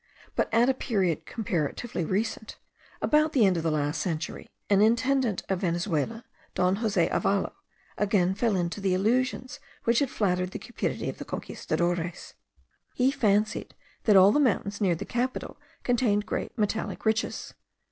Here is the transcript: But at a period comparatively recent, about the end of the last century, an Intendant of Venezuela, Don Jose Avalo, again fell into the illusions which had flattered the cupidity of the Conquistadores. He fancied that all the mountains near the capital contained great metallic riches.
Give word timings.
But 0.35 0.51
at 0.51 0.67
a 0.67 0.73
period 0.73 1.27
comparatively 1.27 2.03
recent, 2.03 2.57
about 3.03 3.33
the 3.33 3.45
end 3.45 3.55
of 3.55 3.61
the 3.61 3.69
last 3.69 4.01
century, 4.01 4.49
an 4.67 4.81
Intendant 4.81 5.43
of 5.47 5.59
Venezuela, 5.61 6.25
Don 6.55 6.77
Jose 6.77 7.07
Avalo, 7.09 7.53
again 7.99 8.33
fell 8.33 8.55
into 8.55 8.81
the 8.81 8.95
illusions 8.95 9.59
which 9.83 9.99
had 9.99 10.09
flattered 10.09 10.49
the 10.49 10.57
cupidity 10.57 11.07
of 11.07 11.19
the 11.19 11.25
Conquistadores. 11.25 12.33
He 12.95 13.11
fancied 13.11 13.75
that 14.05 14.15
all 14.17 14.31
the 14.31 14.39
mountains 14.39 14.81
near 14.81 14.95
the 14.95 15.05
capital 15.05 15.59
contained 15.83 16.25
great 16.25 16.57
metallic 16.57 17.05
riches. 17.05 17.53